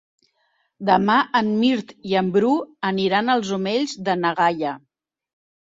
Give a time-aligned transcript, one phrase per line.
[0.89, 2.51] Demà en Mirt i en Bru
[2.93, 4.79] aniran als Omells de na Gaia.